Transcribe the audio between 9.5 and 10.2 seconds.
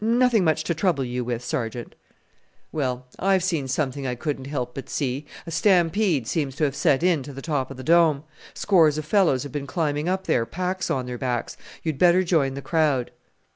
been climbing